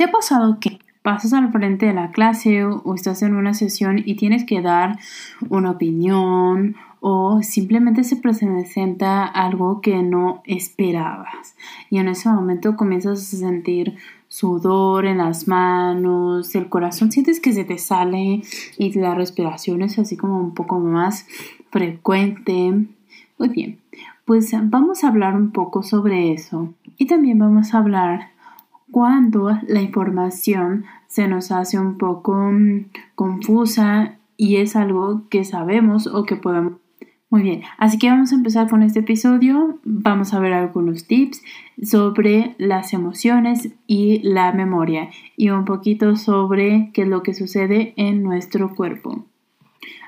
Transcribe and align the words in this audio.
¿Te 0.00 0.04
ha 0.04 0.10
pasado 0.10 0.56
que 0.60 0.78
pasas 1.02 1.34
al 1.34 1.52
frente 1.52 1.84
de 1.84 1.92
la 1.92 2.10
clase 2.10 2.64
o, 2.64 2.94
estás 2.94 3.20
en 3.20 3.34
una 3.34 3.52
sesión 3.52 3.98
y 3.98 4.14
tienes 4.14 4.46
que 4.46 4.62
dar 4.62 4.98
una 5.50 5.72
opinión 5.72 6.74
o 7.00 7.42
simplemente 7.42 8.02
se 8.02 8.16
presenta 8.16 9.26
algo 9.26 9.82
que 9.82 10.02
no 10.02 10.40
esperabas 10.46 11.54
y 11.90 11.98
en 11.98 12.08
ese 12.08 12.30
momento 12.30 12.76
comienzas 12.76 13.18
a 13.18 13.36
sentir 13.36 13.98
sudor 14.26 15.04
en 15.04 15.18
las 15.18 15.46
manos, 15.46 16.54
el 16.54 16.70
corazón 16.70 17.12
sientes 17.12 17.38
que 17.38 17.52
se 17.52 17.64
te 17.64 17.76
sale 17.76 18.40
y 18.78 18.98
la 18.98 19.14
respiración 19.14 19.82
es 19.82 19.98
así 19.98 20.16
como 20.16 20.40
un 20.40 20.54
poco 20.54 20.80
más 20.80 21.26
frecuente. 21.68 22.86
Muy 23.36 23.48
bien, 23.50 23.80
pues 24.24 24.50
vamos 24.62 25.04
a 25.04 25.08
hablar 25.08 25.36
un 25.36 25.50
poco 25.50 25.82
sobre 25.82 26.32
eso 26.32 26.72
y 26.96 27.06
también 27.06 27.38
vamos 27.38 27.74
a 27.74 27.78
hablar 27.80 28.39
cuando 28.90 29.58
la 29.66 29.82
información 29.82 30.84
se 31.08 31.28
nos 31.28 31.50
hace 31.50 31.78
un 31.78 31.98
poco 31.98 32.34
mm, 32.34 32.86
confusa 33.14 34.18
y 34.36 34.56
es 34.56 34.76
algo 34.76 35.28
que 35.28 35.44
sabemos 35.44 36.06
o 36.06 36.24
que 36.24 36.36
podemos. 36.36 36.74
Muy 37.28 37.42
bien, 37.42 37.62
así 37.78 37.96
que 37.96 38.10
vamos 38.10 38.32
a 38.32 38.34
empezar 38.34 38.68
con 38.68 38.82
este 38.82 39.00
episodio. 39.00 39.78
Vamos 39.84 40.34
a 40.34 40.40
ver 40.40 40.52
algunos 40.52 41.06
tips 41.06 41.42
sobre 41.80 42.56
las 42.58 42.92
emociones 42.92 43.68
y 43.86 44.20
la 44.24 44.52
memoria 44.52 45.10
y 45.36 45.50
un 45.50 45.64
poquito 45.64 46.16
sobre 46.16 46.90
qué 46.92 47.02
es 47.02 47.08
lo 47.08 47.22
que 47.22 47.34
sucede 47.34 47.94
en 47.96 48.24
nuestro 48.24 48.74
cuerpo. 48.74 49.26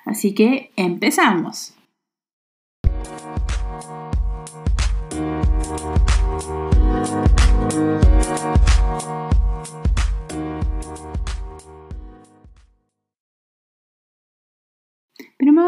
Así 0.05 0.35
que 0.35 0.73
empezamos. 0.75 1.77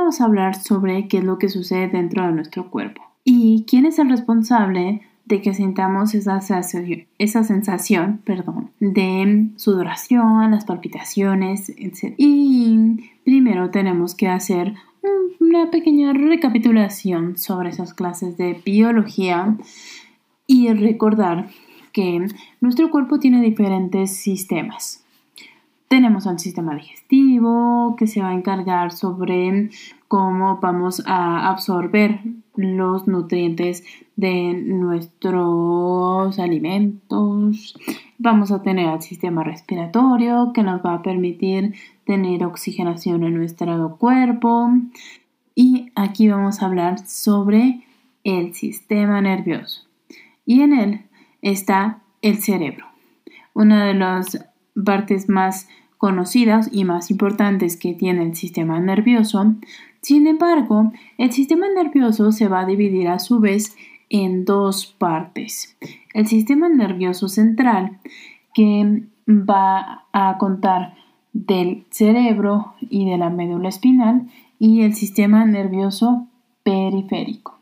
Vamos 0.05 0.20
a 0.20 0.27
hablar 0.27 0.55
sobre 0.55 1.08
qué 1.08 1.16
es 1.16 1.24
lo 1.24 1.38
que 1.38 1.48
sucede 1.48 1.88
dentro 1.88 2.27
de 2.27 2.33
nuestro 2.33 2.70
cuerpo 2.70 3.00
y 3.24 3.64
quién 3.66 3.86
es 3.86 3.98
el 3.98 4.10
responsable 4.10 5.00
de 5.24 5.41
que 5.41 5.55
sintamos 5.55 6.14
esa 6.14 6.42
sensación, 6.42 7.06
esa 7.16 7.42
sensación 7.42 8.20
perdón, 8.22 8.70
de 8.80 9.48
sudoración, 9.56 10.50
las 10.50 10.66
palpitaciones, 10.66 11.70
etc. 11.70 12.12
Y 12.19 13.12
primero 13.25 13.70
tenemos 13.70 14.14
que 14.14 14.28
hacer 14.28 14.75
una 15.41 15.70
pequeña 15.70 16.12
recapitulación 16.12 17.38
sobre 17.38 17.70
esas 17.70 17.94
clases 17.94 18.36
de 18.36 18.60
biología 18.62 19.56
y 20.47 20.70
recordar 20.75 21.48
que 21.94 22.27
nuestro 22.60 22.91
cuerpo 22.91 23.19
tiene 23.19 23.41
diferentes 23.41 24.14
sistemas. 24.14 25.03
Tenemos 25.95 26.27
al 26.27 26.41
sistema 26.41 26.75
digestivo 26.75 27.95
que 27.97 28.09
se 28.09 28.20
va 28.20 28.31
a 28.31 28.34
encargar 28.34 28.91
sobre 28.91 29.70
cómo 30.09 30.59
vamos 30.61 31.00
a 31.06 31.48
absorber 31.48 32.19
los 32.56 33.06
nutrientes 33.06 33.84
de 34.17 34.55
nuestros 34.55 36.37
alimentos. 36.41 37.77
Vamos 38.19 38.50
a 38.50 38.61
tener 38.61 38.89
al 38.89 39.03
sistema 39.03 39.45
respiratorio 39.45 40.50
que 40.53 40.65
nos 40.65 40.84
va 40.84 40.95
a 40.95 41.03
permitir 41.03 41.77
tener 42.05 42.45
oxigenación 42.45 43.22
en 43.22 43.37
nuestro 43.37 43.97
cuerpo. 43.97 44.70
Y 45.55 45.92
aquí 45.95 46.27
vamos 46.27 46.61
a 46.61 46.67
hablar 46.67 47.06
sobre 47.06 47.84
el 48.25 48.53
sistema 48.55 49.20
nervioso. 49.20 49.87
Y 50.45 50.62
en 50.62 50.72
él 50.72 51.03
está 51.41 52.03
el 52.20 52.39
cerebro. 52.42 52.84
Una 53.53 53.84
de 53.84 53.95
las 53.95 54.45
partes 54.84 55.28
más 55.28 55.69
conocidas 56.05 56.69
y 56.70 56.84
más 56.84 57.10
importantes 57.10 57.78
que 57.78 57.94
tiene 57.94 58.25
el 58.25 58.37
sistema 58.37 58.78
nervioso. 58.78 59.54
Sin 60.03 60.26
embargo, 60.26 60.92
el 61.16 61.32
sistema 61.32 61.66
nervioso 61.75 62.31
se 62.31 62.47
va 62.47 62.60
a 62.60 62.66
dividir 62.66 63.09
a 63.09 63.19
su 63.19 63.41
vez 63.41 63.75
en 64.10 64.44
dos 64.44 64.84
partes. 64.84 65.78
El 66.12 66.26
sistema 66.26 66.69
nervioso 66.69 67.31
central, 67.31 68.00
que 68.53 69.04
va 69.26 70.04
a 70.12 70.37
contar 70.37 70.94
del 71.32 71.87
cerebro 71.88 72.75
y 72.81 73.09
de 73.09 73.16
la 73.16 73.31
médula 73.31 73.71
espinal, 73.71 74.26
y 74.59 74.82
el 74.82 74.92
sistema 74.92 75.47
nervioso 75.47 76.26
periférico. 76.65 77.60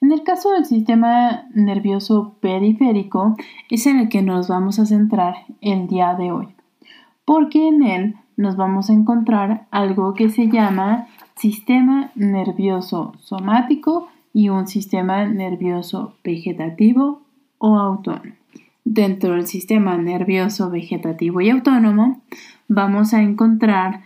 En 0.00 0.10
el 0.10 0.24
caso 0.24 0.50
del 0.50 0.64
sistema 0.64 1.44
nervioso 1.54 2.34
periférico 2.40 3.36
es 3.70 3.86
en 3.86 4.00
el 4.00 4.08
que 4.08 4.22
nos 4.22 4.48
vamos 4.48 4.80
a 4.80 4.86
centrar 4.86 5.44
el 5.60 5.86
día 5.86 6.16
de 6.16 6.32
hoy 6.32 6.56
porque 7.24 7.68
en 7.68 7.82
él 7.82 8.16
nos 8.36 8.56
vamos 8.56 8.90
a 8.90 8.92
encontrar 8.92 9.66
algo 9.70 10.14
que 10.14 10.30
se 10.30 10.48
llama 10.48 11.06
sistema 11.36 12.10
nervioso 12.14 13.14
somático 13.20 14.08
y 14.32 14.48
un 14.48 14.66
sistema 14.66 15.24
nervioso 15.26 16.14
vegetativo 16.24 17.22
o 17.58 17.76
autónomo. 17.76 18.34
Dentro 18.84 19.34
del 19.34 19.46
sistema 19.46 19.96
nervioso 19.96 20.70
vegetativo 20.70 21.40
y 21.40 21.50
autónomo 21.50 22.20
vamos 22.68 23.14
a 23.14 23.22
encontrar 23.22 24.02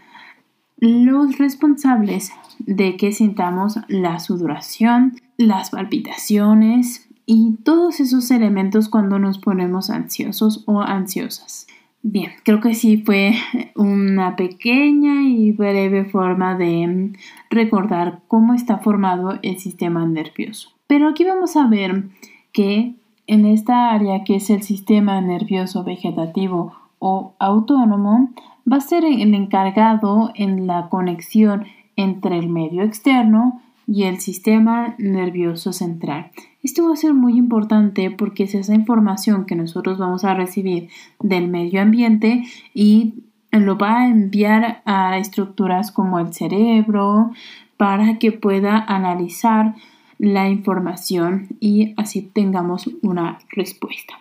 los 0.79 1.39
responsables 1.39 2.33
de 2.59 2.97
que 2.97 3.13
sintamos 3.13 3.79
la 3.89 4.19
sudoración, 4.19 5.15
las 5.39 5.71
palpitaciones 5.71 7.09
y 7.25 7.57
todos 7.65 8.01
esos 8.01 8.31
elementos 8.31 8.89
cuando 8.89 9.19
nos 9.19 9.39
ponemos 9.39 9.89
ansiosos 9.91 10.63
o 10.67 10.83
ansiosas. 10.83 11.67
Bien, 12.09 12.31
creo 12.45 12.61
que 12.61 12.75
sí 12.75 12.99
fue 12.99 13.33
una 13.75 14.37
pequeña 14.37 15.23
y 15.23 15.51
breve 15.51 16.05
forma 16.05 16.55
de 16.55 17.11
recordar 17.51 18.21
cómo 18.29 18.55
está 18.55 18.79
formado 18.79 19.41
el 19.43 19.59
sistema 19.59 20.07
nervioso. 20.07 20.71
Pero 20.87 21.09
aquí 21.09 21.25
vamos 21.25 21.57
a 21.57 21.67
ver 21.67 22.05
que 22.53 22.95
en 23.27 23.45
esta 23.45 23.91
área 23.91 24.23
que 24.23 24.37
es 24.37 24.51
el 24.51 24.63
sistema 24.63 25.21
nervioso 25.21 25.83
vegetativo 25.83 26.75
o 27.01 27.35
autónomo 27.41 28.31
va 28.73 28.77
a 28.77 28.81
ser 28.81 29.05
el 29.05 29.35
encargado 29.35 30.31
en 30.37 30.69
la 30.69 30.89
conexión 30.89 31.67
entre 31.97 32.39
el 32.39 32.49
medio 32.49 32.85
externo 32.85 33.61
y 33.89 34.05
el 34.05 34.21
sistema 34.21 34.95
nervioso 34.99 35.73
central. 35.73 36.31
Esto 36.67 36.85
va 36.89 36.95
a 36.95 36.97
ser 36.97 37.15
muy 37.15 37.39
importante 37.39 38.11
porque 38.11 38.43
es 38.43 38.57
esa 38.57 38.75
información 38.75 39.47
que 39.47 39.55
nosotros 39.55 39.99
vamos 39.99 40.25
a 40.25 40.35
recibir 40.35 40.89
del 41.21 41.47
medio 41.47 41.81
ambiente 41.81 42.43
y 42.75 43.23
lo 43.53 43.79
va 43.79 44.01
a 44.01 44.09
enviar 44.09 44.83
a 44.85 45.17
estructuras 45.17 45.93
como 45.93 46.19
el 46.19 46.35
cerebro 46.35 47.31
para 47.77 48.19
que 48.19 48.33
pueda 48.33 48.85
analizar 48.85 49.77
la 50.19 50.49
información 50.49 51.47
y 51.61 51.95
así 51.97 52.23
tengamos 52.23 52.91
una 53.01 53.39
respuesta. 53.51 54.15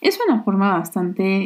Es 0.00 0.16
una 0.24 0.44
forma 0.44 0.70
bastante 0.70 1.44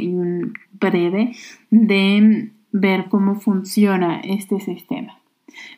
breve 0.79 1.35
de 1.71 2.53
ver 2.71 3.09
cómo 3.09 3.37
funciona 3.37 4.21
este 4.21 4.61
sistema. 4.61 5.24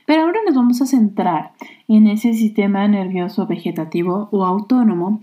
Pero 0.05 0.23
ahora 0.23 0.41
nos 0.47 0.55
vamos 0.55 0.81
a 0.83 0.87
centrar 0.87 1.53
en 1.89 2.07
ese 2.07 2.35
sistema 2.35 2.87
nervioso 2.89 3.47
vegetativo 3.47 4.29
o 4.31 4.45
autónomo 4.45 5.21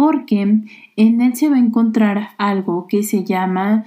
porque 0.00 0.40
en 0.96 1.20
él 1.20 1.36
se 1.36 1.50
va 1.50 1.56
a 1.56 1.58
encontrar 1.58 2.30
algo 2.38 2.86
que 2.86 3.02
se 3.02 3.22
llama, 3.22 3.84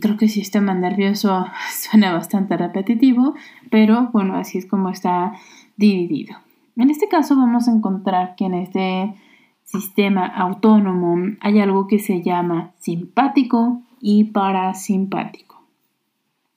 creo 0.00 0.16
que 0.16 0.26
sistema 0.26 0.74
nervioso 0.74 1.46
suena 1.70 2.12
bastante 2.12 2.56
repetitivo, 2.56 3.34
pero 3.70 4.08
bueno, 4.12 4.36
así 4.36 4.58
es 4.58 4.66
como 4.66 4.90
está 4.90 5.34
dividido. 5.76 6.36
En 6.76 6.90
este 6.90 7.08
caso 7.08 7.36
vamos 7.36 7.68
a 7.68 7.72
encontrar 7.72 8.34
que 8.34 8.46
en 8.46 8.54
este 8.54 9.14
sistema 9.62 10.26
autónomo 10.26 11.16
hay 11.40 11.60
algo 11.60 11.86
que 11.86 11.98
se 11.98 12.22
llama 12.22 12.72
simpático 12.78 13.82
y 14.00 14.24
parasimpático. 14.24 15.47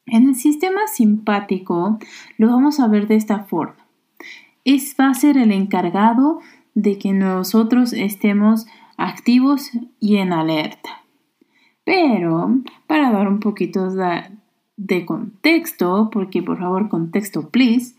En 0.06 0.28
el 0.28 0.36
sistema 0.36 0.88
simpático 0.88 2.00
lo 2.38 2.48
vamos 2.48 2.80
a 2.80 2.88
ver 2.88 3.08
de 3.08 3.16
esta 3.16 3.40
forma. 3.40 3.88
Es, 4.66 4.96
va 5.00 5.10
a 5.10 5.14
ser 5.14 5.38
el 5.38 5.52
encargado 5.52 6.40
de 6.74 6.98
que 6.98 7.14
nosotros 7.14 7.94
estemos 7.94 8.68
activos 8.98 9.72
y 10.00 10.18
en 10.18 10.34
alerta. 10.34 11.02
Pero, 11.84 12.60
para 12.88 13.12
dar 13.12 13.28
un 13.28 13.40
poquito 13.40 13.90
de, 14.78 15.06
contexto, 15.06 16.10
porque 16.12 16.44
por 16.44 16.60
favor 16.60 16.90
contexto 16.90 17.50
please, 17.50 17.96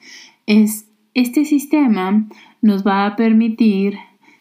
es 0.46 0.88
este 1.14 1.44
sistema 1.44 2.26
nos 2.62 2.86
va 2.86 3.04
a 3.04 3.16
permitir 3.16 3.98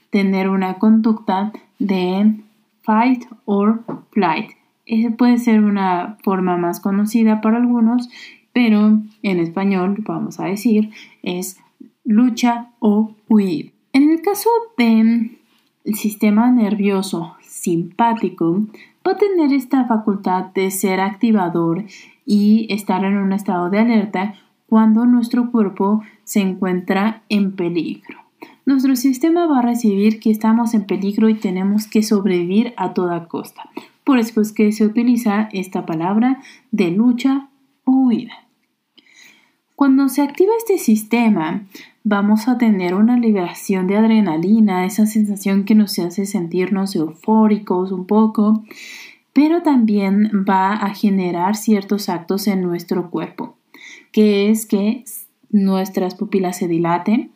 tener 0.10 0.48
una 0.50 0.76
conducta 0.76 1.52
de 1.80 2.36
fight 2.84 3.26
or 3.46 3.84
flight, 4.12 4.52
esa 4.92 5.12
puede 5.12 5.38
ser 5.38 5.64
una 5.64 6.18
forma 6.22 6.58
más 6.58 6.82
conocida 6.82 7.40
para 7.40 7.58
algunos, 7.58 8.10
pero 8.52 9.00
en 9.24 9.40
español 9.40 9.96
vamos 10.06 10.40
a 10.40 10.46
decir 10.46 10.92
es 11.24 11.58
lucha 12.04 12.72
o 12.80 13.16
huir. 13.30 13.72
En 13.94 14.10
el 14.10 14.22
caso 14.22 14.50
de 14.78 15.38
el 15.84 15.96
sistema 15.96 16.52
nervioso 16.52 17.36
simpático 17.42 18.66
va 19.08 19.14
a 19.14 19.18
tener 19.18 19.54
esta 19.54 19.86
facultad 19.86 20.48
de 20.54 20.70
ser 20.72 21.00
activador 21.00 21.86
y 22.26 22.68
estar 22.70 23.06
en 23.06 23.18
un 23.18 23.32
estado 23.32 23.70
de 23.70 23.80
alerta 23.80 24.36
cuando 24.68 25.06
nuestro 25.06 25.52
cuerpo 25.52 26.04
se 26.26 26.42
encuentra 26.42 27.24
en 27.30 27.54
peligro. 27.56 28.20
Nuestro 28.66 28.96
sistema 28.98 29.48
va 29.48 29.60
a 29.60 29.64
recibir 29.64 30.20
que 30.20 30.32
estamos 30.32 30.74
en 30.74 30.86
peligro 30.86 31.30
y 31.30 31.36
tenemos 31.36 31.88
que 31.88 32.04
sobrevivir 32.04 32.74
a 32.78 32.94
toda 32.94 33.28
costa. 33.30 33.70
Por 34.12 34.20
eso 34.20 34.42
es 34.42 34.52
que 34.52 34.74
se 34.74 34.86
utiliza 34.86 35.48
esta 35.54 35.86
palabra 35.86 36.42
de 36.72 36.92
lucha 36.92 37.48
o 37.86 38.08
huida. 38.08 38.46
Cuando 39.78 40.10
se 40.10 40.22
activa 40.22 40.52
este 40.58 40.80
sistema, 40.80 41.66
vamos 42.04 42.50
a 42.50 42.58
tener 42.58 42.94
una 42.94 43.18
liberación 43.18 43.88
de 43.88 43.96
adrenalina, 43.96 44.86
esa 44.86 45.06
sensación 45.06 45.64
que 45.64 45.76
nos 45.76 45.98
hace 45.98 46.26
sentirnos 46.26 46.94
eufóricos 46.94 47.94
un 47.94 48.06
poco, 48.06 48.66
pero 49.32 49.62
también 49.62 50.30
va 50.46 50.74
a 50.74 50.94
generar 50.94 51.56
ciertos 51.56 52.10
actos 52.10 52.48
en 52.48 52.62
nuestro 52.64 53.12
cuerpo, 53.12 53.56
que 54.12 54.50
es 54.50 54.66
que 54.66 55.06
nuestras 55.52 56.16
pupilas 56.16 56.58
se 56.58 56.68
dilaten, 56.68 57.32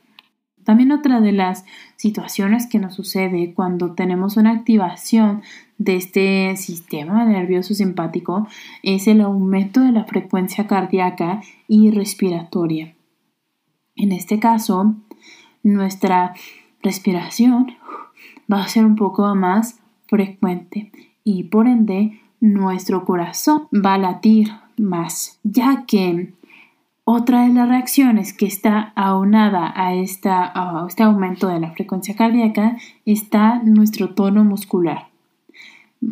también 0.65 0.91
otra 0.91 1.21
de 1.21 1.31
las 1.31 1.63
situaciones 1.95 2.67
que 2.67 2.79
nos 2.79 2.95
sucede 2.95 3.53
cuando 3.53 3.93
tenemos 3.93 4.35
una 4.35 4.51
activación 4.51 5.43
de 5.77 5.95
este 5.95 6.55
sistema 6.57 7.23
nervioso 7.23 7.73
simpático 7.73 8.47
es 8.81 9.07
el 9.07 9.21
aumento 9.21 9.81
de 9.81 9.91
la 9.91 10.05
frecuencia 10.05 10.67
cardíaca 10.67 11.41
y 11.67 11.91
respiratoria. 11.91 12.95
En 13.95 14.11
este 14.11 14.39
caso, 14.39 14.95
nuestra 15.63 16.33
respiración 16.81 17.75
va 18.51 18.63
a 18.63 18.67
ser 18.67 18.85
un 18.85 18.95
poco 18.95 19.33
más 19.35 19.79
frecuente 20.07 20.91
y 21.23 21.43
por 21.43 21.67
ende 21.67 22.21
nuestro 22.39 23.05
corazón 23.05 23.67
va 23.73 23.95
a 23.95 23.99
latir 23.99 24.51
más, 24.77 25.39
ya 25.43 25.85
que 25.85 26.33
otra 27.05 27.47
de 27.47 27.53
las 27.53 27.69
reacciones 27.69 28.33
que 28.33 28.47
está 28.47 28.91
aunada 28.95 29.67
a, 29.67 29.89
a 29.89 29.95
este 29.95 31.03
aumento 31.03 31.47
de 31.47 31.59
la 31.59 31.71
frecuencia 31.71 32.15
cardíaca 32.15 32.77
está 33.05 33.61
nuestro 33.63 34.13
tono 34.15 34.43
muscular. 34.43 35.07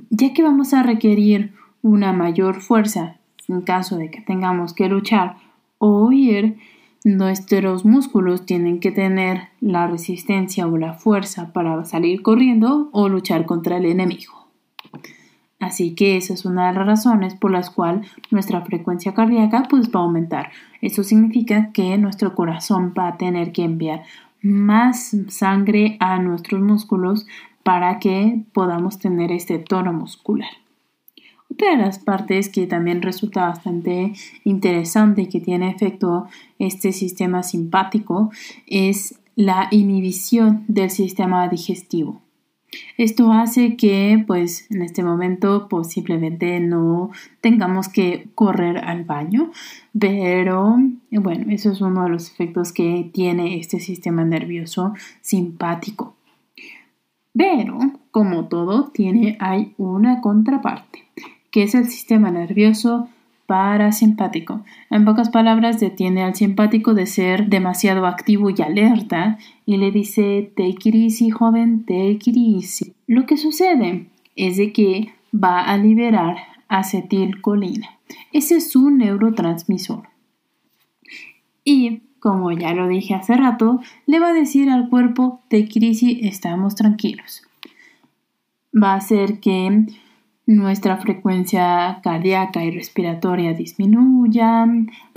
Ya 0.10 0.34
que 0.34 0.44
vamos 0.44 0.74
a 0.74 0.84
requerir 0.84 1.54
una 1.82 2.14
mayor 2.14 2.62
fuerza 2.62 3.18
en 3.48 3.62
caso 3.62 3.98
de 3.98 4.10
que 4.10 4.22
tengamos 4.22 4.74
que 4.74 4.88
luchar 4.88 5.38
o 5.78 6.06
huir, 6.06 6.58
nuestros 7.04 7.84
músculos 7.84 8.46
tienen 8.46 8.80
que 8.80 8.92
tener 8.92 9.50
la 9.60 9.88
resistencia 9.88 10.68
o 10.68 10.78
la 10.78 10.94
fuerza 10.94 11.52
para 11.52 11.84
salir 11.84 12.22
corriendo 12.22 12.90
o 12.94 13.10
luchar 13.10 13.46
contra 13.46 13.78
el 13.78 13.86
enemigo. 13.86 14.43
Así 15.64 15.96
que 15.96 16.18
esa 16.18 16.34
es 16.34 16.44
una 16.44 16.68
de 16.68 16.74
las 16.74 16.86
razones 16.86 17.36
por 17.36 17.50
las 17.50 17.70
cuales 17.70 18.06
nuestra 18.32 18.62
frecuencia 18.62 19.14
cardíaca 19.14 19.64
pues, 19.70 19.90
va 19.90 20.02
a 20.02 20.04
aumentar. 20.04 20.52
Eso 20.82 21.04
significa 21.04 21.72
que 21.72 21.98
nuestro 21.98 22.36
corazón 22.36 22.94
va 22.98 23.08
a 23.08 23.18
tener 23.18 23.54
que 23.54 23.64
enviar 23.64 24.04
más 24.42 25.16
sangre 25.30 25.96
a 26.02 26.20
nuestros 26.20 26.62
músculos 26.62 27.26
para 27.64 28.00
que 28.00 28.44
podamos 28.52 29.00
tener 29.00 29.32
este 29.32 29.58
tono 29.58 29.94
muscular. 29.94 30.50
Otra 31.50 31.72
de 31.72 31.78
las 31.78 31.98
partes 31.98 32.50
que 32.50 32.68
también 32.68 33.02
resulta 33.02 33.48
bastante 33.48 34.12
interesante 34.44 35.22
y 35.22 35.28
que 35.28 35.40
tiene 35.40 35.70
efecto 35.70 36.28
este 36.60 36.92
sistema 36.92 37.42
simpático 37.42 38.32
es 38.68 39.18
la 39.38 39.70
inhibición 39.72 40.66
del 40.68 40.90
sistema 40.90 41.48
digestivo. 41.48 42.23
Esto 42.98 43.32
hace 43.32 43.76
que, 43.76 44.24
pues, 44.26 44.70
en 44.72 44.82
este 44.82 45.04
momento, 45.04 45.68
posiblemente 45.68 46.60
no 46.60 47.12
tengamos 47.42 47.90
que 47.90 48.30
correr 48.36 48.78
al 48.78 49.04
baño, 49.04 49.52
pero 49.98 50.78
bueno, 51.12 51.52
eso 51.52 51.72
es 51.72 51.82
uno 51.82 52.04
de 52.04 52.10
los 52.10 52.32
efectos 52.32 52.72
que 52.72 53.10
tiene 53.14 53.60
este 53.60 53.80
sistema 53.80 54.24
nervioso 54.24 54.94
simpático. 55.22 56.16
Pero, 57.34 57.80
como 58.12 58.46
todo, 58.48 58.90
tiene, 58.90 59.38
hay 59.40 59.74
una 59.78 60.22
contraparte, 60.22 61.04
que 61.52 61.64
es 61.64 61.74
el 61.74 61.86
sistema 61.86 62.30
nervioso 62.30 63.10
parasimpático. 63.46 64.64
En 64.90 65.06
pocas 65.06 65.30
palabras, 65.30 65.80
detiene 65.80 66.24
al 66.24 66.36
simpático 66.36 66.94
de 66.94 67.06
ser 67.06 67.50
demasiado 67.50 68.06
activo 68.06 68.50
y 68.50 68.62
alerta 68.62 69.38
y 69.66 69.78
le 69.78 69.92
dice, 69.92 70.52
take 70.56 70.90
it 70.90 71.34
joven, 71.34 71.86
take 71.86 72.20
it. 72.26 72.96
Lo 73.08 73.26
que 73.26 73.38
sucede 73.38 74.08
es 74.36 74.58
de 74.58 74.72
que 74.72 75.14
va 75.34 75.62
a 75.62 75.78
liberar 75.78 76.38
acetilcolina. 76.68 77.90
Ese 78.32 78.58
es 78.58 78.76
un 78.76 78.98
neurotransmisor. 78.98 80.08
Y, 81.64 82.02
como 82.20 82.52
ya 82.52 82.74
lo 82.74 82.88
dije 82.88 83.14
hace 83.14 83.36
rato, 83.36 83.80
le 84.06 84.20
va 84.20 84.30
a 84.30 84.34
decir 84.34 84.70
al 84.70 84.90
cuerpo, 84.90 85.42
take 85.50 85.70
it 85.74 86.24
estamos 86.24 86.76
tranquilos. 86.76 87.44
Va 88.76 88.94
a 88.94 88.98
hacer 88.98 89.40
que 89.40 89.86
nuestra 90.46 90.98
frecuencia 90.98 92.00
cardíaca 92.04 92.64
y 92.64 92.72
respiratoria 92.72 93.54
disminuya, 93.54 94.66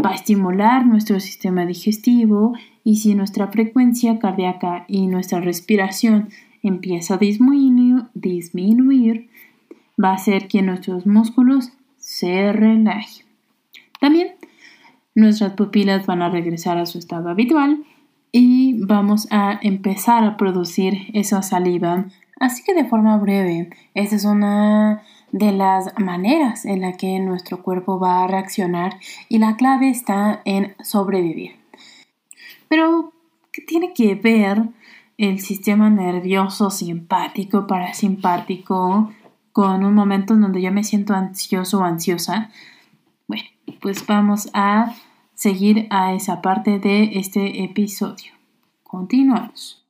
va 0.04 0.10
a 0.10 0.14
estimular 0.14 0.86
nuestro 0.86 1.18
sistema 1.20 1.66
digestivo 1.66 2.54
y 2.84 2.96
si 2.96 3.14
nuestra 3.14 3.48
frecuencia 3.48 4.18
cardíaca 4.18 4.84
y 4.86 5.08
nuestra 5.08 5.40
respiración 5.40 6.28
empieza 6.62 7.14
a 7.14 7.18
disminuir, 7.18 8.04
disminuir 8.14 9.28
va 10.02 10.10
a 10.10 10.14
hacer 10.14 10.46
que 10.48 10.62
nuestros 10.62 11.06
músculos 11.06 11.72
se 11.96 12.52
relajen. 12.52 13.26
También 14.00 14.34
nuestras 15.14 15.54
pupilas 15.54 16.06
van 16.06 16.22
a 16.22 16.28
regresar 16.28 16.78
a 16.78 16.86
su 16.86 16.98
estado 16.98 17.30
habitual 17.30 17.84
y 18.30 18.78
vamos 18.84 19.26
a 19.30 19.58
empezar 19.62 20.22
a 20.24 20.36
producir 20.36 21.08
esa 21.14 21.42
saliva. 21.42 22.04
Así 22.38 22.62
que 22.62 22.74
de 22.74 22.84
forma 22.84 23.16
breve, 23.16 23.70
esta 23.94 24.14
es 24.14 24.24
una 24.26 25.02
de 25.38 25.52
las 25.52 25.92
maneras 25.98 26.64
en 26.64 26.80
la 26.80 26.92
que 26.92 27.18
nuestro 27.20 27.62
cuerpo 27.62 27.98
va 27.98 28.24
a 28.24 28.26
reaccionar 28.26 28.98
y 29.28 29.38
la 29.38 29.56
clave 29.56 29.90
está 29.90 30.40
en 30.46 30.74
sobrevivir. 30.82 31.56
Pero, 32.68 33.12
¿qué 33.52 33.60
tiene 33.62 33.92
que 33.92 34.14
ver 34.14 34.62
el 35.18 35.40
sistema 35.40 35.90
nervioso 35.90 36.70
simpático, 36.70 37.66
parasimpático 37.66 39.12
con 39.52 39.84
un 39.84 39.94
momento 39.94 40.34
en 40.34 40.40
donde 40.40 40.62
yo 40.62 40.72
me 40.72 40.84
siento 40.84 41.14
ansioso 41.14 41.80
o 41.80 41.84
ansiosa? 41.84 42.50
Bueno, 43.26 43.44
pues 43.82 44.06
vamos 44.06 44.48
a 44.54 44.94
seguir 45.34 45.86
a 45.90 46.14
esa 46.14 46.40
parte 46.40 46.78
de 46.78 47.18
este 47.18 47.62
episodio. 47.62 48.32
Continuamos. 48.82 49.85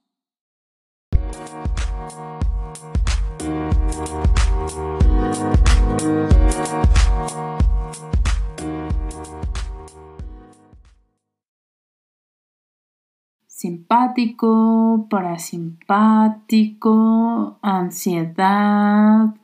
Simpático, 13.57 15.07
parasimpático, 15.09 17.57
ansiedad. 17.63 19.35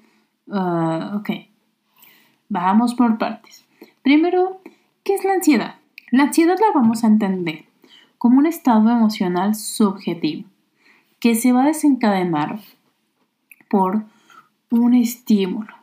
Uh, 0.46 1.16
ok, 1.16 1.30
vamos 2.50 2.94
por 2.94 3.16
partes. 3.16 3.64
Primero, 4.02 4.60
¿qué 5.02 5.14
es 5.14 5.24
la 5.24 5.32
ansiedad? 5.32 5.76
La 6.10 6.24
ansiedad 6.24 6.56
la 6.60 6.78
vamos 6.78 7.04
a 7.04 7.06
entender 7.06 7.64
como 8.18 8.38
un 8.38 8.44
estado 8.44 8.90
emocional 8.90 9.54
subjetivo 9.54 10.46
que 11.18 11.34
se 11.34 11.54
va 11.54 11.62
a 11.62 11.68
desencadenar 11.68 12.60
por 13.70 14.04
un 14.70 14.92
estímulo 14.92 15.74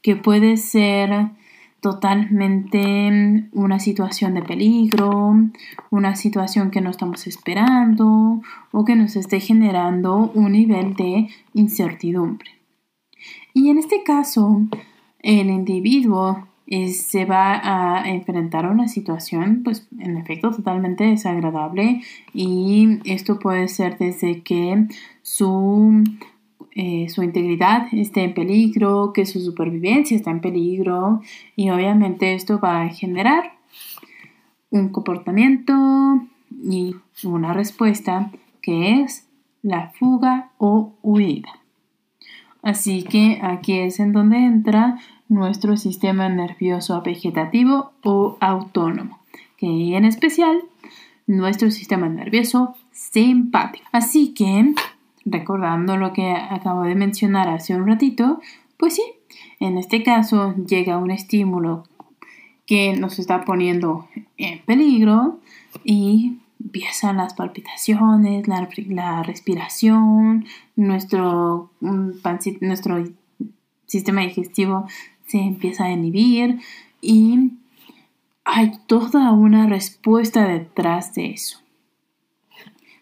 que 0.00 0.16
puede 0.16 0.56
ser 0.56 1.32
totalmente 1.80 3.48
una 3.52 3.78
situación 3.78 4.34
de 4.34 4.42
peligro, 4.42 5.34
una 5.90 6.16
situación 6.16 6.70
que 6.70 6.80
no 6.80 6.90
estamos 6.90 7.26
esperando 7.26 8.42
o 8.72 8.84
que 8.84 8.96
nos 8.96 9.16
esté 9.16 9.40
generando 9.40 10.30
un 10.34 10.52
nivel 10.52 10.94
de 10.94 11.28
incertidumbre. 11.54 12.50
Y 13.54 13.70
en 13.70 13.78
este 13.78 14.02
caso, 14.02 14.62
el 15.20 15.50
individuo 15.50 16.46
eh, 16.66 16.90
se 16.90 17.24
va 17.24 17.60
a 17.62 18.08
enfrentar 18.08 18.64
a 18.64 18.70
una 18.70 18.86
situación, 18.86 19.62
pues 19.64 19.88
en 19.98 20.16
efecto, 20.16 20.52
totalmente 20.52 21.04
desagradable 21.04 22.00
y 22.32 23.00
esto 23.04 23.40
puede 23.40 23.66
ser 23.66 23.98
desde 23.98 24.42
que 24.42 24.86
su 25.22 26.04
eh, 26.82 27.10
su 27.10 27.22
integridad 27.22 27.88
esté 27.92 28.24
en 28.24 28.32
peligro, 28.32 29.12
que 29.12 29.26
su 29.26 29.38
supervivencia 29.38 30.16
está 30.16 30.30
en 30.30 30.40
peligro 30.40 31.20
y 31.54 31.68
obviamente 31.68 32.32
esto 32.32 32.58
va 32.58 32.80
a 32.80 32.88
generar 32.88 33.52
un 34.70 34.88
comportamiento 34.88 35.74
y 36.50 36.96
una 37.22 37.52
respuesta 37.52 38.30
que 38.62 39.02
es 39.02 39.28
la 39.60 39.90
fuga 39.90 40.52
o 40.56 40.94
huida. 41.02 41.50
Así 42.62 43.02
que 43.02 43.40
aquí 43.42 43.78
es 43.78 44.00
en 44.00 44.14
donde 44.14 44.38
entra 44.38 45.00
nuestro 45.28 45.76
sistema 45.76 46.30
nervioso 46.30 47.02
vegetativo 47.02 47.92
o 48.02 48.38
autónomo, 48.40 49.18
que 49.58 49.66
en 49.66 50.06
especial 50.06 50.62
nuestro 51.26 51.70
sistema 51.70 52.08
nervioso 52.08 52.74
simpático. 52.90 53.84
Así 53.92 54.32
que, 54.32 54.72
recordando 55.24 55.96
lo 55.96 56.12
que 56.12 56.32
acabo 56.32 56.82
de 56.82 56.94
mencionar 56.94 57.48
hace 57.48 57.74
un 57.74 57.86
ratito, 57.86 58.40
pues 58.76 58.94
sí, 58.94 59.02
en 59.58 59.78
este 59.78 60.02
caso 60.02 60.54
llega 60.56 60.98
un 60.98 61.10
estímulo 61.10 61.84
que 62.66 62.94
nos 62.94 63.18
está 63.18 63.44
poniendo 63.44 64.08
en 64.36 64.60
peligro 64.60 65.40
y 65.84 66.38
empiezan 66.62 67.16
las 67.16 67.34
palpitaciones, 67.34 68.46
la, 68.46 69.22
respiración, 69.22 70.46
nuestro, 70.76 71.70
nuestro 71.80 73.04
sistema 73.86 74.20
digestivo 74.22 74.86
se 75.26 75.38
empieza 75.38 75.84
a 75.84 75.92
inhibir 75.92 76.60
y 77.00 77.52
hay 78.44 78.72
toda 78.86 79.32
una 79.32 79.66
respuesta 79.66 80.46
detrás 80.46 81.14
de 81.14 81.30
eso. 81.30 81.58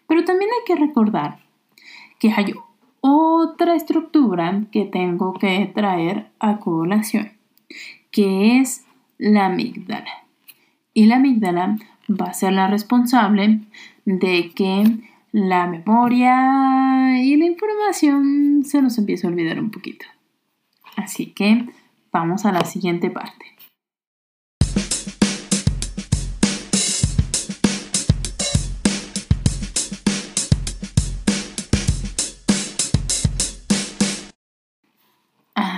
Pero 0.07 0.23
también 0.25 0.49
hay 0.51 0.65
que 0.65 0.79
recordar 0.79 1.39
que 2.19 2.31
hay 2.31 2.53
otra 3.01 3.75
estructura 3.75 4.63
que 4.71 4.85
tengo 4.85 5.33
que 5.33 5.71
traer 5.73 6.27
a 6.39 6.57
colación, 6.57 7.31
que 8.11 8.59
es 8.59 8.85
la 9.17 9.47
amígdala. 9.47 10.11
Y 10.93 11.05
la 11.05 11.15
amígdala 11.15 11.77
va 12.09 12.25
a 12.25 12.33
ser 12.33 12.53
la 12.53 12.67
responsable 12.67 13.61
de 14.05 14.51
que 14.53 14.83
la 15.31 15.67
memoria 15.67 17.21
y 17.21 17.35
la 17.37 17.45
información 17.45 18.63
se 18.65 18.81
nos 18.81 18.97
empiece 18.97 19.27
a 19.27 19.29
olvidar 19.29 19.59
un 19.59 19.71
poquito. 19.71 20.05
Así 20.95 21.27
que 21.27 21.65
vamos 22.11 22.45
a 22.45 22.51
la 22.51 22.65
siguiente 22.65 23.09
parte. 23.09 23.45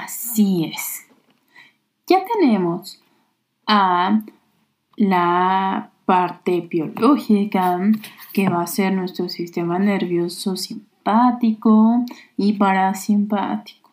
Así 0.03 0.65
es. 0.65 1.05
Ya 2.07 2.25
tenemos 2.25 2.99
a 3.67 4.21
la 4.97 5.91
parte 6.05 6.61
biológica 6.61 7.79
que 8.33 8.49
va 8.49 8.63
a 8.63 8.67
ser 8.67 8.93
nuestro 8.93 9.29
sistema 9.29 9.77
nervioso 9.77 10.57
simpático 10.57 12.03
y 12.35 12.53
parasimpático 12.53 13.91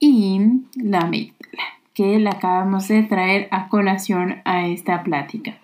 y 0.00 0.40
la 0.74 1.00
amígdala 1.02 1.62
que 1.94 2.18
la 2.18 2.30
acabamos 2.30 2.88
de 2.88 3.04
traer 3.04 3.48
a 3.52 3.68
colación 3.68 4.42
a 4.44 4.66
esta 4.66 5.02
plática. 5.02 5.56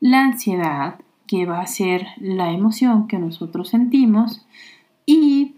La 0.00 0.24
ansiedad, 0.24 0.96
que 1.26 1.46
va 1.46 1.60
a 1.60 1.66
ser 1.66 2.06
la 2.18 2.50
emoción 2.50 3.06
que 3.06 3.18
nosotros 3.18 3.70
sentimos 3.70 4.44
y 5.06 5.54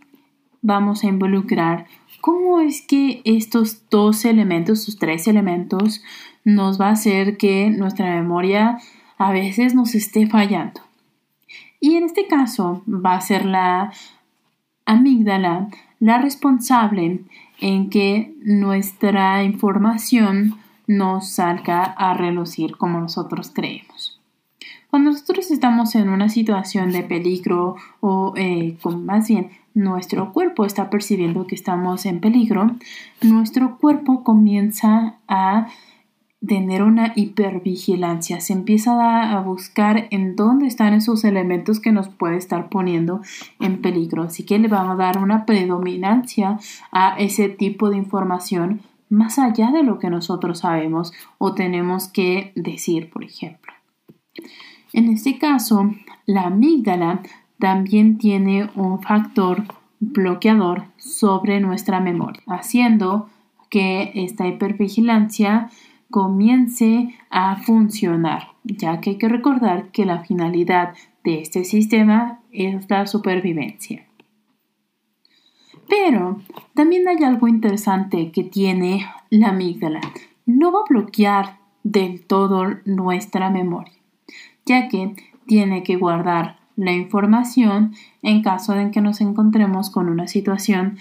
vamos 0.62 1.02
a 1.02 1.08
involucrar 1.08 1.86
cómo 2.24 2.58
es 2.58 2.80
que 2.80 3.20
estos 3.26 3.82
dos 3.90 4.24
elementos, 4.24 4.78
estos 4.78 4.98
tres 4.98 5.28
elementos, 5.28 6.02
nos 6.42 6.80
va 6.80 6.88
a 6.88 6.92
hacer 6.92 7.36
que 7.36 7.68
nuestra 7.68 8.14
memoria 8.14 8.78
a 9.18 9.30
veces 9.30 9.74
nos 9.74 9.94
esté 9.94 10.26
fallando. 10.26 10.80
Y 11.80 11.96
en 11.96 12.04
este 12.04 12.26
caso 12.26 12.82
va 12.88 13.14
a 13.14 13.20
ser 13.20 13.44
la 13.44 13.92
amígdala 14.86 15.68
la 16.00 16.16
responsable 16.16 17.20
en 17.60 17.90
que 17.90 18.34
nuestra 18.42 19.44
información 19.44 20.58
no 20.86 21.20
salga 21.20 21.82
a 21.84 22.14
relucir 22.14 22.78
como 22.78 23.00
nosotros 23.00 23.52
creemos. 23.54 24.18
Cuando 24.88 25.10
nosotros 25.10 25.50
estamos 25.50 25.94
en 25.94 26.08
una 26.08 26.30
situación 26.30 26.90
de 26.90 27.02
peligro 27.02 27.76
o 28.00 28.32
eh, 28.34 28.78
más 29.02 29.28
bien 29.28 29.50
nuestro 29.74 30.32
cuerpo 30.32 30.64
está 30.64 30.88
percibiendo 30.88 31.46
que 31.46 31.56
estamos 31.56 32.06
en 32.06 32.20
peligro, 32.20 32.70
nuestro 33.20 33.76
cuerpo 33.78 34.22
comienza 34.22 35.18
a 35.28 35.66
tener 36.46 36.82
una 36.82 37.12
hipervigilancia, 37.16 38.40
se 38.40 38.52
empieza 38.52 39.32
a, 39.32 39.40
buscar 39.40 40.08
en 40.10 40.36
dónde 40.36 40.66
están 40.66 40.92
esos 40.94 41.24
elementos 41.24 41.80
que 41.80 41.92
nos 41.92 42.08
puede 42.08 42.36
estar 42.36 42.68
poniendo 42.68 43.22
en 43.60 43.80
peligro. 43.80 44.22
Así 44.24 44.44
que 44.44 44.58
le 44.58 44.68
vamos 44.68 44.94
a 44.94 45.04
dar 45.04 45.18
una 45.18 45.46
predominancia 45.46 46.58
a 46.92 47.16
ese 47.18 47.48
tipo 47.48 47.90
de 47.90 47.96
información 47.96 48.82
más 49.08 49.38
allá 49.38 49.70
de 49.70 49.82
lo 49.82 49.98
que 49.98 50.10
nosotros 50.10 50.60
sabemos 50.60 51.12
o 51.38 51.54
tenemos 51.54 52.08
que 52.08 52.52
decir, 52.56 53.10
por 53.10 53.24
ejemplo. 53.24 53.72
En 54.92 55.08
este 55.08 55.38
caso, 55.38 55.90
la 56.26 56.42
amígdala 56.42 57.22
también 57.64 58.18
tiene 58.18 58.68
un 58.74 59.00
factor 59.00 59.64
bloqueador 59.98 60.84
sobre 60.98 61.60
nuestra 61.60 61.98
memoria, 61.98 62.42
haciendo 62.46 63.30
que 63.70 64.12
esta 64.14 64.46
hipervigilancia 64.46 65.70
comience 66.10 67.14
a 67.30 67.56
funcionar, 67.56 68.48
ya 68.64 69.00
que 69.00 69.10
hay 69.12 69.16
que 69.16 69.30
recordar 69.30 69.90
que 69.92 70.04
la 70.04 70.18
finalidad 70.24 70.92
de 71.24 71.40
este 71.40 71.64
sistema 71.64 72.40
es 72.52 72.84
la 72.90 73.06
supervivencia. 73.06 74.06
Pero 75.88 76.42
también 76.74 77.08
hay 77.08 77.24
algo 77.24 77.48
interesante 77.48 78.30
que 78.30 78.44
tiene 78.44 79.06
la 79.30 79.48
amígdala. 79.48 80.02
No 80.44 80.70
va 80.70 80.80
a 80.80 80.90
bloquear 80.90 81.60
del 81.82 82.26
todo 82.26 82.66
nuestra 82.84 83.48
memoria, 83.48 83.94
ya 84.66 84.88
que 84.88 85.14
tiene 85.46 85.82
que 85.82 85.96
guardar 85.96 86.63
la 86.76 86.92
información 86.92 87.94
en 88.22 88.42
caso 88.42 88.72
de 88.72 88.90
que 88.90 89.00
nos 89.00 89.20
encontremos 89.20 89.90
con 89.90 90.08
una 90.08 90.26
situación 90.28 90.98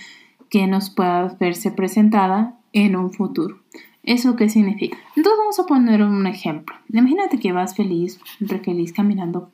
que 0.49 0.67
nos 0.67 0.89
pueda 0.89 1.35
verse 1.39 1.71
presentada 1.71 2.57
en 2.73 2.95
un 2.95 3.11
futuro. 3.11 3.59
¿Eso 4.03 4.35
qué 4.35 4.49
significa? 4.49 4.97
Entonces 5.15 5.39
vamos 5.39 5.59
a 5.59 5.65
poner 5.65 6.03
un 6.03 6.27
ejemplo. 6.27 6.75
Imagínate 6.91 7.39
que 7.39 7.51
vas 7.51 7.75
feliz, 7.75 8.19
re 8.39 8.59
feliz 8.59 8.91
caminando. 8.91 9.51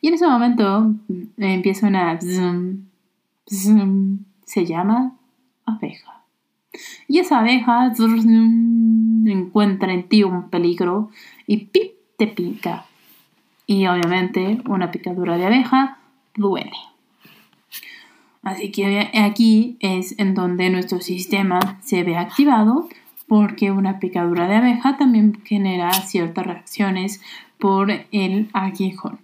Y 0.00 0.08
en 0.08 0.14
ese 0.14 0.26
momento 0.26 0.94
mm, 1.08 1.42
empieza 1.42 1.86
una 1.86 2.18
se 4.44 4.66
llama 4.66 5.16
abeja. 5.66 6.24
Y 7.06 7.18
esa 7.18 7.40
abeja 7.40 7.92
encuentra 9.26 9.92
en 9.92 10.08
ti 10.08 10.22
un 10.24 10.48
peligro 10.48 11.10
y 11.46 11.66
pip 11.66 11.92
te 12.16 12.26
pica. 12.26 12.87
Y 13.68 13.86
obviamente 13.86 14.60
una 14.66 14.90
picadura 14.90 15.36
de 15.36 15.46
abeja 15.46 15.98
duele. 16.34 16.72
Así 18.42 18.72
que 18.72 19.10
aquí 19.14 19.76
es 19.80 20.18
en 20.18 20.34
donde 20.34 20.70
nuestro 20.70 21.00
sistema 21.00 21.60
se 21.82 22.02
ve 22.02 22.16
activado 22.16 22.88
porque 23.26 23.70
una 23.70 24.00
picadura 24.00 24.48
de 24.48 24.56
abeja 24.56 24.96
también 24.96 25.42
genera 25.44 25.92
ciertas 25.92 26.46
reacciones 26.46 27.20
por 27.58 27.90
el 28.10 28.48
aguijón. 28.54 29.18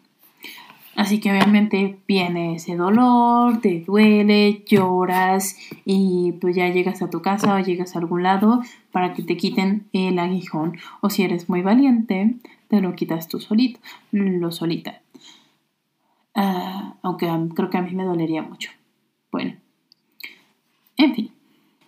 Así 0.94 1.20
que 1.20 1.30
obviamente 1.30 1.96
viene 2.06 2.56
ese 2.56 2.76
dolor, 2.76 3.60
te 3.62 3.80
duele, 3.80 4.62
lloras 4.66 5.56
y 5.84 6.32
pues 6.40 6.54
ya 6.54 6.68
llegas 6.68 7.00
a 7.00 7.08
tu 7.10 7.22
casa 7.22 7.54
o 7.54 7.58
llegas 7.60 7.96
a 7.96 7.98
algún 7.98 8.22
lado 8.22 8.62
para 8.94 9.12
que 9.12 9.24
te 9.24 9.36
quiten 9.36 9.88
el 9.92 10.20
aguijón. 10.20 10.78
O 11.00 11.10
si 11.10 11.24
eres 11.24 11.48
muy 11.48 11.62
valiente, 11.62 12.36
te 12.68 12.80
lo 12.80 12.94
quitas 12.94 13.26
tú 13.26 13.40
solito, 13.40 13.80
lo 14.12 14.52
solita. 14.52 15.02
Ah, 16.32 16.94
aunque 17.02 17.28
creo 17.56 17.70
que 17.70 17.78
a 17.78 17.82
mí 17.82 17.92
me 17.92 18.04
dolería 18.04 18.42
mucho. 18.42 18.70
Bueno, 19.32 19.56
en 20.96 21.12
fin, 21.12 21.32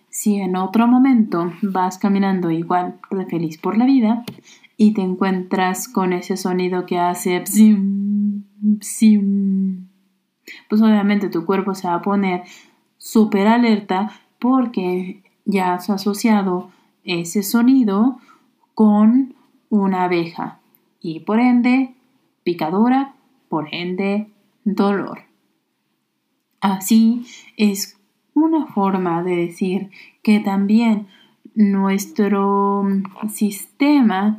si 0.09 0.35
en 0.35 0.57
otro 0.57 0.85
momento 0.85 1.53
vas 1.61 1.97
caminando 1.97 2.51
igual 2.51 2.99
de 3.09 3.25
feliz 3.25 3.57
por 3.57 3.77
la 3.77 3.85
vida 3.85 4.25
y 4.75 4.93
te 4.93 5.01
encuentras 5.01 5.87
con 5.87 6.11
ese 6.11 6.35
sonido 6.35 6.85
que 6.85 6.99
hace 6.99 7.41
pues 10.69 10.81
obviamente 10.81 11.29
tu 11.29 11.45
cuerpo 11.45 11.73
se 11.73 11.87
va 11.87 11.95
a 11.95 12.01
poner 12.01 12.43
súper 12.97 13.47
alerta 13.47 14.11
porque 14.39 15.23
ya 15.45 15.73
has 15.73 15.89
asociado 15.89 16.69
ese 17.07 17.41
sonido 17.41 18.19
con 18.75 19.33
una 19.69 20.03
abeja 20.03 20.59
y 21.01 21.21
por 21.21 21.39
ende 21.39 21.95
picadura, 22.43 23.15
por 23.49 23.73
ende 23.73 24.29
dolor. 24.63 25.23
Así 26.61 27.25
es 27.55 27.97
una 28.33 28.67
forma 28.67 29.23
de 29.23 29.35
decir 29.35 29.89
que 30.21 30.39
también 30.39 31.07
nuestro 31.55 32.85
sistema 33.29 34.37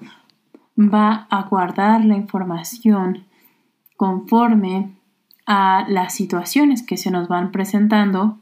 va 0.78 1.26
a 1.30 1.42
guardar 1.42 2.04
la 2.04 2.16
información 2.16 3.25
conforme 3.96 4.94
a 5.46 5.84
las 5.88 6.14
situaciones 6.14 6.82
que 6.82 6.96
se 6.96 7.10
nos 7.10 7.26
van 7.26 7.50
presentando. 7.50 8.38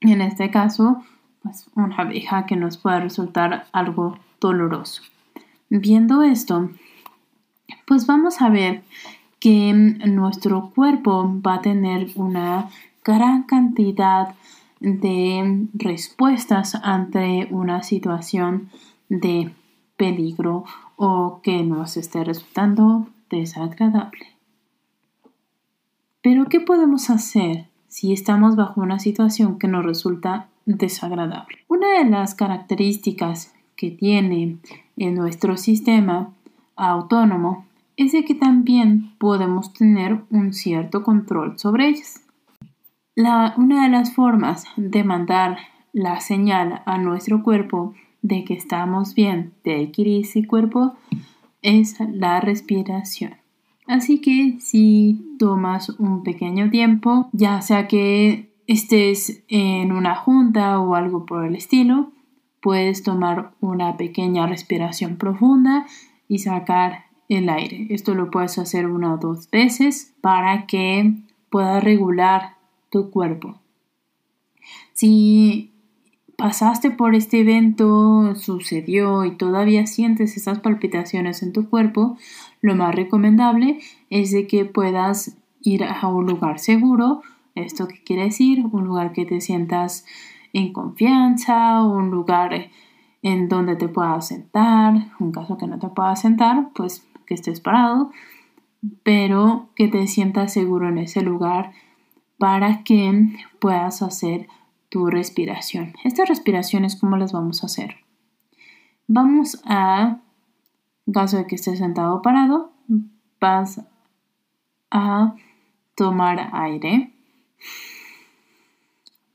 En 0.00 0.22
este 0.22 0.50
caso, 0.50 1.02
pues 1.42 1.68
una 1.74 1.96
abeja 1.96 2.46
que 2.46 2.56
nos 2.56 2.76
pueda 2.76 3.00
resultar 3.00 3.66
algo 3.72 4.18
doloroso. 4.40 5.02
Viendo 5.68 6.22
esto, 6.22 6.70
pues 7.86 8.06
vamos 8.06 8.40
a 8.42 8.48
ver 8.48 8.82
que 9.40 9.72
nuestro 9.72 10.70
cuerpo 10.74 11.40
va 11.44 11.54
a 11.54 11.62
tener 11.62 12.10
una 12.14 12.68
gran 13.04 13.42
cantidad 13.44 14.34
de 14.80 15.66
respuestas 15.74 16.74
ante 16.76 17.48
una 17.50 17.82
situación 17.82 18.70
de 19.08 19.52
peligro 19.96 20.64
o 20.96 21.40
que 21.42 21.62
nos 21.62 21.96
esté 21.96 22.24
resultando 22.24 23.08
desagradable. 23.30 24.26
Pero 26.22 26.46
¿qué 26.46 26.60
podemos 26.60 27.10
hacer 27.10 27.68
si 27.88 28.12
estamos 28.12 28.56
bajo 28.56 28.80
una 28.80 28.98
situación 29.00 29.58
que 29.58 29.68
nos 29.68 29.84
resulta 29.84 30.48
desagradable? 30.66 31.58
Una 31.68 31.98
de 31.98 32.10
las 32.10 32.34
características 32.34 33.54
que 33.76 33.90
tiene 33.90 34.58
en 34.96 35.14
nuestro 35.14 35.56
sistema 35.56 36.32
autónomo 36.76 37.66
es 37.96 38.12
que 38.12 38.34
también 38.34 39.12
podemos 39.18 39.72
tener 39.72 40.22
un 40.30 40.52
cierto 40.52 41.02
control 41.02 41.58
sobre 41.58 41.88
ellas. 41.88 42.20
una 43.16 43.84
de 43.84 43.90
las 43.90 44.14
formas 44.14 44.64
de 44.76 45.04
mandar 45.04 45.58
la 45.92 46.20
señal 46.20 46.82
a 46.86 46.98
nuestro 46.98 47.42
cuerpo 47.42 47.94
de 48.22 48.44
que 48.44 48.54
estamos 48.54 49.14
bien 49.14 49.52
de 49.64 49.82
equilibrio 49.82 50.30
y 50.34 50.44
cuerpo 50.44 50.94
es 51.60 51.98
la 52.00 52.40
respiración. 52.40 53.34
Así 53.86 54.20
que 54.20 54.56
si 54.60 55.36
tomas 55.38 55.90
un 55.90 56.22
pequeño 56.22 56.70
tiempo, 56.70 57.28
ya 57.32 57.60
sea 57.60 57.88
que 57.88 58.51
estés 58.72 59.42
en 59.48 59.92
una 59.92 60.14
junta 60.14 60.78
o 60.80 60.94
algo 60.94 61.26
por 61.26 61.44
el 61.44 61.54
estilo, 61.54 62.12
puedes 62.60 63.02
tomar 63.02 63.52
una 63.60 63.96
pequeña 63.96 64.46
respiración 64.46 65.16
profunda 65.16 65.86
y 66.28 66.38
sacar 66.38 67.06
el 67.28 67.48
aire. 67.48 67.86
Esto 67.90 68.14
lo 68.14 68.30
puedes 68.30 68.58
hacer 68.58 68.86
una 68.86 69.14
o 69.14 69.18
dos 69.18 69.50
veces 69.50 70.14
para 70.20 70.66
que 70.66 71.14
puedas 71.50 71.82
regular 71.82 72.56
tu 72.90 73.10
cuerpo. 73.10 73.58
Si 74.92 75.72
pasaste 76.36 76.90
por 76.90 77.14
este 77.14 77.40
evento, 77.40 78.34
sucedió 78.34 79.24
y 79.24 79.36
todavía 79.36 79.86
sientes 79.86 80.36
esas 80.36 80.60
palpitaciones 80.60 81.42
en 81.42 81.52
tu 81.52 81.68
cuerpo, 81.68 82.16
lo 82.60 82.74
más 82.74 82.94
recomendable 82.94 83.80
es 84.10 84.32
de 84.32 84.46
que 84.46 84.64
puedas 84.64 85.36
ir 85.60 85.84
a 85.84 86.06
un 86.08 86.26
lugar 86.26 86.58
seguro. 86.58 87.22
¿Esto 87.54 87.88
qué 87.88 88.02
quiere 88.02 88.24
decir? 88.24 88.64
Un 88.70 88.84
lugar 88.84 89.12
que 89.12 89.24
te 89.24 89.40
sientas 89.40 90.06
en 90.52 90.72
confianza, 90.72 91.82
un 91.82 92.10
lugar 92.10 92.70
en 93.22 93.48
donde 93.48 93.76
te 93.76 93.88
puedas 93.88 94.28
sentar. 94.28 95.10
En 95.20 95.32
caso 95.32 95.56
que 95.56 95.66
no 95.66 95.78
te 95.78 95.88
puedas 95.88 96.20
sentar, 96.20 96.70
pues 96.74 97.06
que 97.26 97.34
estés 97.34 97.60
parado, 97.60 98.10
pero 99.02 99.68
que 99.76 99.88
te 99.88 100.06
sientas 100.06 100.52
seguro 100.52 100.88
en 100.88 100.98
ese 100.98 101.22
lugar 101.22 101.72
para 102.38 102.82
que 102.82 103.36
puedas 103.60 104.02
hacer 104.02 104.48
tu 104.88 105.06
respiración. 105.06 105.94
Estas 106.04 106.28
respiraciones, 106.28 106.96
¿cómo 106.96 107.16
las 107.16 107.32
vamos 107.32 107.62
a 107.62 107.66
hacer? 107.66 107.96
Vamos 109.06 109.62
a, 109.64 110.18
en 111.06 111.12
caso 111.12 111.36
de 111.36 111.46
que 111.46 111.54
estés 111.54 111.78
sentado 111.78 112.16
o 112.16 112.22
parado, 112.22 112.72
vas 113.40 113.80
a 114.90 115.34
tomar 115.94 116.50
aire. 116.52 117.11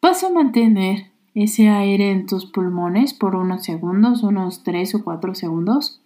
Vas 0.02 0.24
a 0.24 0.30
mantener 0.30 1.12
ese 1.34 1.70
aire 1.70 2.12
en 2.12 2.26
tus 2.26 2.46
pulmones 2.46 3.14
por 3.14 3.36
unos 3.36 3.64
segundos, 3.64 4.24
unos 4.24 4.64
3 4.64 4.96
o 4.96 5.04
4 5.04 5.36
segundos, 5.36 6.02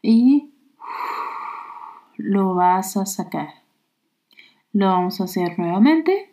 y 0.00 0.50
lo 2.16 2.54
vas 2.54 2.96
a 2.96 3.06
sacar. 3.06 3.54
Lo 4.72 4.86
vamos 4.86 5.20
a 5.20 5.24
hacer 5.24 5.58
nuevamente. 5.58 6.32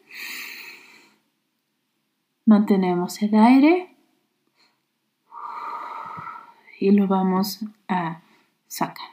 Mantenemos 2.46 3.22
el 3.22 3.36
aire 3.36 3.96
y 6.80 6.92
lo 6.92 7.08
vamos 7.08 7.66
a 7.88 8.22
sacar. 8.68 9.10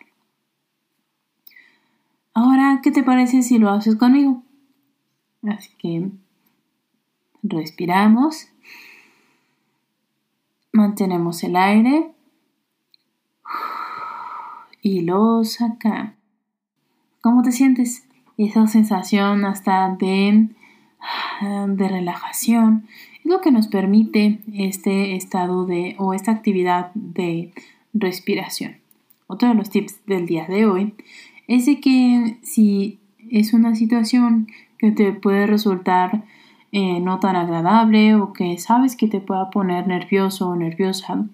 Ahora, 2.33 2.81
¿qué 2.83 2.91
te 2.91 3.03
parece 3.03 3.43
si 3.43 3.59
lo 3.59 3.71
haces 3.71 3.97
conmigo? 3.97 4.43
Así 5.43 5.71
que 5.79 6.11
respiramos, 7.43 8.49
mantenemos 10.73 11.43
el 11.45 11.57
aire 11.57 12.11
y 14.83 15.03
lo 15.03 15.45
sacamos. 15.45 16.15
¿Cómo 17.21 17.43
te 17.43 17.51
sientes? 17.51 18.07
Esa 18.39 18.67
sensación 18.69 19.45
hasta 19.45 19.97
de, 19.99 20.49
de 21.69 21.89
relajación 21.89 22.87
es 23.19 23.27
lo 23.27 23.41
que 23.41 23.51
nos 23.51 23.67
permite 23.67 24.41
este 24.55 25.17
estado 25.17 25.67
de 25.67 25.97
o 25.99 26.15
esta 26.15 26.31
actividad 26.31 26.93
de 26.95 27.53
respiración. 27.95 28.77
Otro 29.27 29.49
de 29.49 29.55
los 29.55 29.71
tips 29.71 30.07
del 30.07 30.27
día 30.27 30.47
de 30.47 30.67
hoy 30.67 30.95
es 31.49 31.67
de 31.67 31.81
que 31.81 32.39
si 32.43 33.01
es 33.31 33.53
una 33.53 33.75
situación 33.75 34.47
que 34.79 34.93
te 34.93 35.13
puede 35.13 35.47
resultar 35.47 36.25
eh, 36.73 37.01
no 37.01 37.21
tan 37.21 37.37
agradable 37.37 38.15
o 38.15 38.33
que 38.33 38.59
sabes 38.59 38.97
que 38.97 39.09
te 39.09 39.21
pueda 39.21 39.51
poner 39.51 39.87
nervioso 39.87 40.49
o 40.49 40.57
nerviosa, 40.57 41.25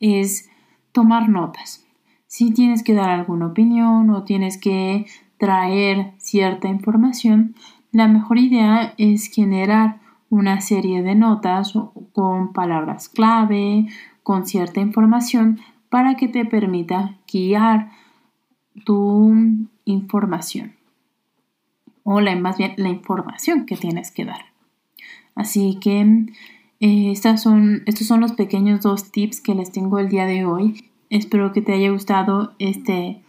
es 0.00 0.50
tomar 0.92 1.28
notas. 1.28 1.86
Si 2.26 2.52
tienes 2.52 2.82
que 2.82 2.94
dar 2.94 3.10
alguna 3.10 3.46
opinión 3.46 4.10
o 4.10 4.24
tienes 4.24 4.58
que 4.58 5.06
traer 5.38 6.12
cierta 6.18 6.68
información, 6.68 7.54
la 7.90 8.08
mejor 8.08 8.38
idea 8.38 8.94
es 8.98 9.26
generar 9.26 10.00
una 10.28 10.60
serie 10.60 11.02
de 11.02 11.14
notas 11.14 11.74
con 12.12 12.52
palabras 12.52 13.08
clave, 13.08 13.86
con 14.22 14.46
cierta 14.46 14.80
información 14.80 15.60
para 15.88 16.16
que 16.16 16.28
te 16.28 16.44
permita 16.44 17.16
guiar 17.30 17.90
tu 18.84 19.34
información 19.84 20.81
o 22.04 22.20
la, 22.20 22.34
más 22.36 22.58
bien 22.58 22.74
la 22.76 22.88
información 22.88 23.66
que 23.66 23.76
tienes 23.76 24.10
que 24.10 24.24
dar. 24.24 24.46
Así 25.34 25.78
que 25.80 26.00
eh, 26.80 27.10
estas 27.10 27.42
son, 27.42 27.82
estos 27.86 28.06
son 28.06 28.20
los 28.20 28.32
pequeños 28.32 28.80
dos 28.80 29.10
tips 29.10 29.40
que 29.40 29.54
les 29.54 29.72
tengo 29.72 29.98
el 29.98 30.08
día 30.08 30.26
de 30.26 30.44
hoy. 30.44 30.90
Espero 31.10 31.52
que 31.52 31.62
te 31.62 31.72
haya 31.72 31.90
gustado 31.90 32.54
este 32.58 33.22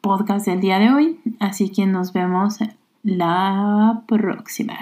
podcast 0.00 0.46
del 0.46 0.60
día 0.60 0.78
de 0.78 0.92
hoy. 0.92 1.20
Así 1.40 1.70
que 1.70 1.86
nos 1.86 2.12
vemos 2.12 2.58
la 3.02 4.02
próxima. 4.06 4.78